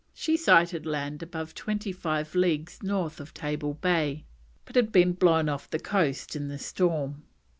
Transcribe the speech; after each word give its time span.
She 0.15 0.35
sighted 0.35 0.87
land 0.87 1.21
above 1.21 1.53
twenty 1.53 1.91
five 1.91 2.33
leagues 2.33 2.81
north 2.81 3.19
of 3.19 3.35
Table 3.35 3.75
Bay, 3.75 4.25
but 4.65 4.75
had 4.75 4.91
been 4.91 5.13
blown 5.13 5.47
off 5.47 5.69
the 5.69 5.77
coast 5.77 6.35
in 6.35 6.47
the 6.47 6.57
storm. 6.57 7.21